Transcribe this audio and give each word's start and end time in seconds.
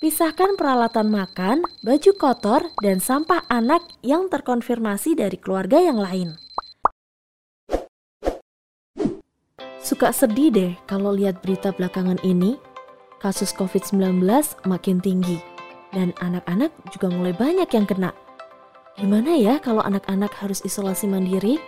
Pisahkan 0.00 0.56
peralatan 0.56 1.12
makan, 1.12 1.60
baju 1.84 2.12
kotor, 2.16 2.72
dan 2.80 3.04
sampah 3.04 3.44
anak 3.52 3.84
yang 4.00 4.32
terkonfirmasi 4.32 5.12
dari 5.12 5.36
keluarga 5.36 5.76
yang 5.76 6.00
lain. 6.00 6.40
Suka 9.84 10.08
sedih 10.08 10.48
deh 10.48 10.72
kalau 10.88 11.12
lihat 11.12 11.44
berita 11.44 11.76
belakangan 11.76 12.16
ini. 12.24 12.56
Kasus 13.20 13.52
COVID-19 13.52 14.24
makin 14.64 15.04
tinggi, 15.04 15.36
dan 15.92 16.16
anak-anak 16.24 16.72
juga 16.96 17.12
mulai 17.12 17.36
banyak 17.36 17.68
yang 17.68 17.84
kena. 17.84 18.16
Gimana 18.96 19.36
ya 19.36 19.60
kalau 19.60 19.84
anak-anak 19.84 20.32
harus 20.40 20.64
isolasi 20.64 21.12
mandiri? 21.12 21.60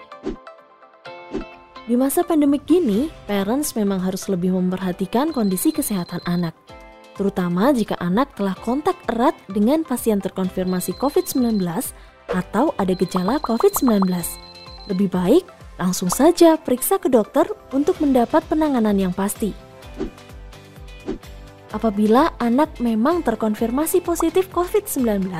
Di 1.84 2.00
masa 2.00 2.24
pandemik 2.24 2.64
gini, 2.64 3.12
parents 3.28 3.76
memang 3.76 4.00
harus 4.00 4.24
lebih 4.32 4.56
memperhatikan 4.56 5.36
kondisi 5.36 5.68
kesehatan 5.68 6.24
anak 6.24 6.56
terutama 7.22 7.70
jika 7.70 7.94
anak 8.02 8.34
telah 8.34 8.58
kontak 8.58 8.98
erat 9.06 9.38
dengan 9.46 9.86
pasien 9.86 10.18
terkonfirmasi 10.18 10.98
COVID-19 10.98 11.62
atau 12.34 12.74
ada 12.74 12.98
gejala 12.98 13.38
COVID-19. 13.38 14.10
Lebih 14.90 15.06
baik 15.06 15.46
langsung 15.78 16.10
saja 16.10 16.58
periksa 16.58 16.98
ke 16.98 17.06
dokter 17.06 17.46
untuk 17.70 18.02
mendapat 18.02 18.42
penanganan 18.50 18.98
yang 18.98 19.14
pasti. 19.14 19.54
Apabila 21.70 22.34
anak 22.42 22.82
memang 22.82 23.22
terkonfirmasi 23.22 24.02
positif 24.02 24.50
COVID-19, 24.50 25.30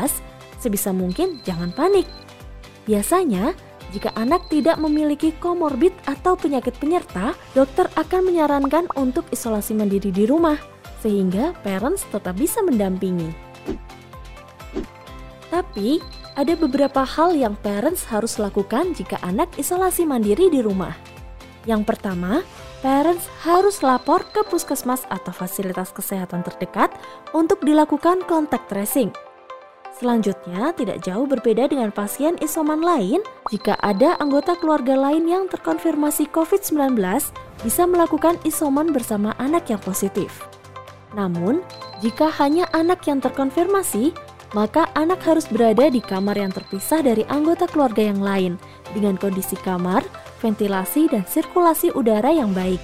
sebisa 0.63 0.95
mungkin 0.95 1.43
jangan 1.43 1.75
panik. 1.75 2.07
Biasanya, 2.87 3.59
jika 3.91 4.15
anak 4.15 4.47
tidak 4.47 4.79
memiliki 4.79 5.35
komorbid 5.43 5.93
atau 6.07 6.39
penyakit 6.39 6.79
penyerta, 6.79 7.35
dokter 7.59 7.91
akan 7.99 8.31
menyarankan 8.31 8.87
untuk 8.95 9.27
isolasi 9.35 9.75
mandiri 9.75 10.15
di 10.15 10.31
rumah 10.31 10.72
sehingga 11.03 11.51
parents 11.67 12.07
tetap 12.09 12.39
bisa 12.39 12.63
mendampingi. 12.63 13.35
Tapi, 15.51 16.01
ada 16.33 16.57
beberapa 16.57 17.05
hal 17.05 17.37
yang 17.37 17.59
parents 17.61 18.09
harus 18.09 18.41
lakukan 18.41 18.97
jika 18.97 19.21
anak 19.21 19.53
isolasi 19.61 20.09
mandiri 20.09 20.49
di 20.49 20.65
rumah. 20.65 20.97
Yang 21.69 21.93
pertama, 21.93 22.41
parents 22.81 23.29
harus 23.45 23.85
lapor 23.85 24.25
ke 24.33 24.41
puskesmas 24.49 25.05
atau 25.13 25.31
fasilitas 25.31 25.93
kesehatan 25.93 26.41
terdekat 26.43 26.91
untuk 27.37 27.61
dilakukan 27.61 28.25
kontak 28.25 28.65
tracing. 28.73 29.13
Selanjutnya, 29.93 30.75
tidak 30.75 31.05
jauh 31.05 31.29
berbeda 31.31 31.71
dengan 31.71 31.95
pasien 31.95 32.35
isoman 32.43 32.83
lain, 32.83 33.23
jika 33.55 33.79
ada 33.79 34.19
anggota 34.19 34.59
keluarga 34.59 34.99
lain 34.99 35.31
yang 35.31 35.47
terkonfirmasi 35.47 36.27
COVID-19, 36.35 36.99
bisa 37.63 37.83
melakukan 37.87 38.35
isoman 38.43 38.91
bersama 38.91 39.37
anak 39.39 39.71
yang 39.71 39.79
positif. 39.79 40.52
Namun, 41.13 41.61
jika 42.01 42.33
hanya 42.41 42.69
anak 42.73 43.05
yang 43.05 43.21
terkonfirmasi, 43.21 44.13
maka 44.53 44.89
anak 44.93 45.25
harus 45.25 45.49
berada 45.49 45.89
di 45.89 46.01
kamar 46.01 46.37
yang 46.37 46.53
terpisah 46.53 47.01
dari 47.01 47.25
anggota 47.29 47.65
keluarga 47.69 48.05
yang 48.05 48.21
lain 48.21 48.61
dengan 48.93 49.17
kondisi 49.17 49.57
kamar, 49.61 50.05
ventilasi, 50.45 51.09
dan 51.09 51.25
sirkulasi 51.25 51.93
udara 51.97 52.29
yang 52.33 52.53
baik. 52.53 52.81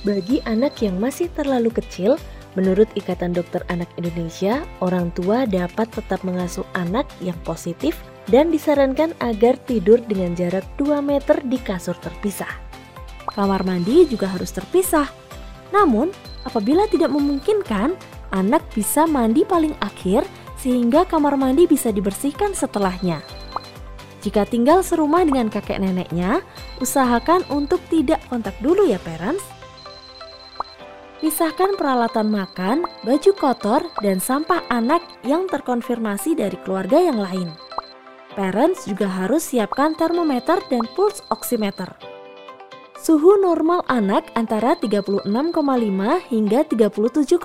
Bagi 0.00 0.40
anak 0.48 0.80
yang 0.80 0.96
masih 0.96 1.28
terlalu 1.36 1.68
kecil, 1.68 2.16
menurut 2.56 2.88
Ikatan 2.96 3.36
Dokter 3.36 3.60
Anak 3.68 3.92
Indonesia, 4.00 4.64
orang 4.80 5.12
tua 5.12 5.44
dapat 5.44 5.92
tetap 5.92 6.24
mengasuh 6.24 6.64
anak 6.72 7.04
yang 7.20 7.36
positif 7.44 8.00
dan 8.32 8.48
disarankan 8.48 9.12
agar 9.20 9.60
tidur 9.68 10.00
dengan 10.00 10.32
jarak 10.32 10.64
2 10.80 11.04
meter 11.04 11.44
di 11.44 11.60
kasur 11.60 11.96
terpisah. 12.00 12.48
Kamar 13.28 13.60
mandi 13.68 14.08
juga 14.08 14.32
harus 14.32 14.48
terpisah. 14.48 15.06
Namun, 15.70 16.10
Apabila 16.44 16.88
tidak 16.88 17.12
memungkinkan, 17.12 17.94
anak 18.32 18.64
bisa 18.72 19.04
mandi 19.04 19.44
paling 19.44 19.76
akhir 19.84 20.24
sehingga 20.60 21.08
kamar 21.08 21.36
mandi 21.40 21.64
bisa 21.64 21.92
dibersihkan 21.92 22.52
setelahnya. 22.52 23.20
Jika 24.20 24.44
tinggal 24.44 24.84
serumah 24.84 25.24
dengan 25.24 25.48
kakek 25.48 25.80
neneknya, 25.80 26.44
usahakan 26.84 27.40
untuk 27.48 27.80
tidak 27.88 28.20
kontak 28.28 28.52
dulu 28.60 28.84
ya 28.84 29.00
parents. 29.00 29.44
Pisahkan 31.20 31.76
peralatan 31.76 32.32
makan, 32.32 32.88
baju 33.04 33.32
kotor, 33.36 33.84
dan 34.00 34.24
sampah 34.24 34.64
anak 34.72 35.04
yang 35.20 35.44
terkonfirmasi 35.48 36.32
dari 36.32 36.56
keluarga 36.64 36.96
yang 36.96 37.20
lain. 37.20 37.48
Parents 38.32 38.88
juga 38.88 39.04
harus 39.04 39.44
siapkan 39.44 39.92
termometer 39.92 40.64
dan 40.72 40.88
pulse 40.96 41.20
oximeter. 41.28 42.09
Suhu 43.00 43.40
normal 43.40 43.80
anak 43.88 44.28
antara 44.36 44.76
36,5 44.76 45.24
hingga 46.28 46.60
37,5 46.68 47.40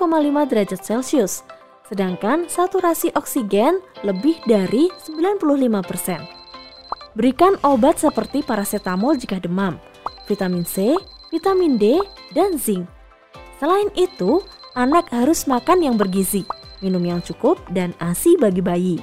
derajat 0.52 0.80
Celcius, 0.84 1.48
sedangkan 1.88 2.44
saturasi 2.44 3.08
oksigen 3.16 3.80
lebih 4.04 4.36
dari 4.44 4.92
95%. 5.08 7.16
Berikan 7.16 7.56
obat 7.64 7.96
seperti 7.96 8.44
paracetamol 8.44 9.16
jika 9.16 9.40
demam, 9.40 9.80
vitamin 10.28 10.68
C, 10.68 10.92
vitamin 11.32 11.80
D, 11.80 12.04
dan 12.36 12.60
zinc. 12.60 12.84
Selain 13.56 13.88
itu, 13.96 14.44
anak 14.76 15.08
harus 15.08 15.48
makan 15.48 15.80
yang 15.80 15.96
bergizi, 15.96 16.44
minum 16.84 17.00
yang 17.00 17.24
cukup, 17.24 17.56
dan 17.72 17.96
ASI 17.96 18.36
bagi 18.36 18.60
bayi. 18.60 18.96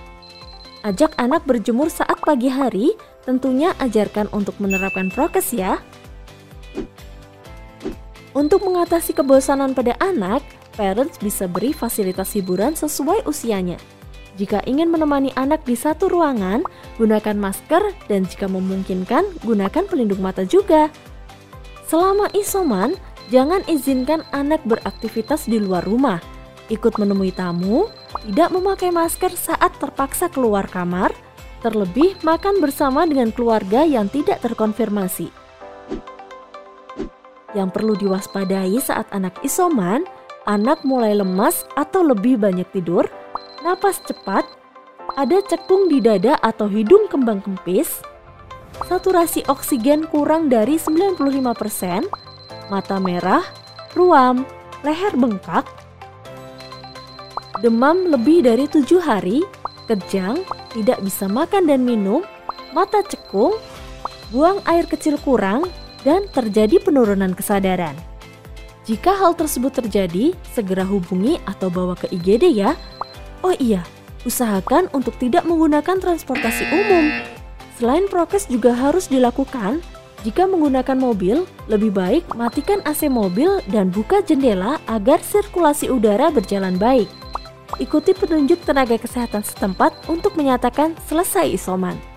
Ajak 0.85 1.17
anak 1.17 1.49
berjemur 1.49 1.89
saat 1.89 2.21
pagi 2.21 2.53
hari, 2.53 2.93
tentunya 3.25 3.73
ajarkan 3.81 4.29
untuk 4.29 4.53
menerapkan 4.61 5.09
prokes 5.09 5.49
ya. 5.49 5.81
Untuk 8.33 8.65
mengatasi 8.65 9.13
kebosanan 9.13 9.77
pada 9.77 9.93
anak, 10.01 10.41
parents 10.73 11.21
bisa 11.21 11.45
beri 11.45 11.69
fasilitas 11.69 12.33
hiburan 12.33 12.73
sesuai 12.73 13.29
usianya. 13.29 13.77
Jika 14.33 14.65
ingin 14.65 14.89
menemani 14.89 15.29
anak 15.37 15.61
di 15.61 15.77
satu 15.77 16.09
ruangan, 16.09 16.65
gunakan 16.97 17.37
masker 17.37 17.93
dan 18.09 18.25
jika 18.25 18.49
memungkinkan, 18.49 19.45
gunakan 19.45 19.85
pelindung 19.85 20.25
mata 20.25 20.41
juga. 20.41 20.89
Selama 21.85 22.25
isoman, 22.33 22.97
jangan 23.29 23.61
izinkan 23.69 24.25
anak 24.33 24.65
beraktivitas 24.65 25.45
di 25.45 25.61
luar 25.61 25.85
rumah. 25.85 26.17
Ikut 26.73 26.97
menemui 26.97 27.29
tamu, 27.29 27.85
tidak 28.25 28.49
memakai 28.49 28.89
masker 28.89 29.37
saat 29.37 29.77
terpaksa 29.77 30.25
keluar 30.33 30.65
kamar, 30.65 31.13
terlebih 31.61 32.17
makan 32.25 32.57
bersama 32.57 33.05
dengan 33.05 33.29
keluarga 33.29 33.85
yang 33.85 34.09
tidak 34.09 34.41
terkonfirmasi. 34.41 35.42
Yang 37.53 37.69
perlu 37.77 37.93
diwaspadai 37.97 38.77
saat 38.81 39.05
anak 39.13 39.37
isoman, 39.45 40.05
anak 40.49 40.81
mulai 40.81 41.13
lemas 41.13 41.63
atau 41.77 42.01
lebih 42.01 42.41
banyak 42.41 42.65
tidur, 42.73 43.05
napas 43.61 44.01
cepat, 44.03 44.43
ada 45.13 45.37
cekung 45.45 45.87
di 45.87 46.01
dada 46.01 46.35
atau 46.41 46.65
hidung 46.65 47.05
kembang 47.05 47.45
kempis, 47.45 48.01
saturasi 48.89 49.45
oksigen 49.45 50.09
kurang 50.09 50.49
dari 50.49 50.81
95%, 50.81 52.09
mata 52.73 52.97
merah, 52.97 53.45
ruam, 53.93 54.41
leher 54.81 55.13
bengkak, 55.13 55.69
demam 57.61 58.09
lebih 58.09 58.41
dari 58.41 58.65
tujuh 58.65 58.99
hari, 58.99 59.45
kejang, 59.85 60.41
tidak 60.73 60.97
bisa 61.05 61.29
makan 61.29 61.69
dan 61.69 61.85
minum, 61.85 62.25
mata 62.73 63.05
cekung, 63.05 63.53
buang 64.33 64.57
air 64.65 64.89
kecil 64.89 65.21
kurang, 65.21 65.69
dan 66.03 66.27
terjadi 66.31 66.79
penurunan 66.79 67.31
kesadaran. 67.35 67.95
Jika 68.83 69.15
hal 69.15 69.33
tersebut 69.33 69.71
terjadi, 69.71 70.35
segera 70.51 70.83
hubungi 70.83 71.39
atau 71.47 71.71
bawa 71.71 71.95
ke 71.95 72.11
IGD 72.11 72.51
ya. 72.51 72.75
Oh 73.39 73.55
iya, 73.55 73.87
usahakan 74.27 74.91
untuk 74.91 75.15
tidak 75.19 75.47
menggunakan 75.47 75.99
transportasi 75.99 76.67
umum. 76.67 77.23
Selain 77.79 78.05
prokes 78.11 78.51
juga 78.51 78.75
harus 78.75 79.07
dilakukan, 79.07 79.79
jika 80.23 80.47
menggunakan 80.47 80.95
mobil, 80.95 81.43
lebih 81.67 81.91
baik 81.91 82.23
matikan 82.35 82.79
AC 82.87 83.11
mobil 83.11 83.59
dan 83.71 83.91
buka 83.91 84.23
jendela 84.23 84.79
agar 84.87 85.19
sirkulasi 85.19 85.91
udara 85.91 86.31
berjalan 86.31 86.79
baik. 86.79 87.11
Ikuti 87.83 88.15
petunjuk 88.15 88.63
tenaga 88.63 88.95
kesehatan 88.95 89.43
setempat 89.43 89.91
untuk 90.07 90.39
menyatakan 90.39 90.95
selesai 91.09 91.59
isoman. 91.59 92.12